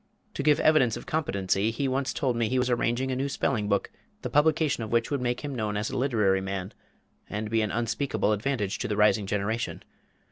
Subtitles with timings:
[0.33, 3.67] To give evidence of competency, he once told me he was arranging a new spelling
[3.69, 3.91] book,
[4.23, 6.73] the publication of which would make him known as a literary man,
[7.29, 9.83] and be an unspeakable advantage to "the rising generation."